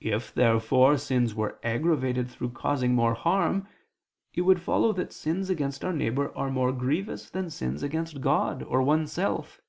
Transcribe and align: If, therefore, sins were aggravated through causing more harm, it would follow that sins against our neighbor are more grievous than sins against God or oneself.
If, 0.00 0.34
therefore, 0.34 0.98
sins 0.98 1.32
were 1.32 1.60
aggravated 1.62 2.28
through 2.28 2.50
causing 2.54 2.92
more 2.92 3.14
harm, 3.14 3.68
it 4.32 4.40
would 4.40 4.60
follow 4.60 4.92
that 4.94 5.12
sins 5.12 5.48
against 5.48 5.84
our 5.84 5.92
neighbor 5.92 6.36
are 6.36 6.50
more 6.50 6.72
grievous 6.72 7.30
than 7.30 7.48
sins 7.48 7.84
against 7.84 8.20
God 8.20 8.64
or 8.64 8.82
oneself. 8.82 9.60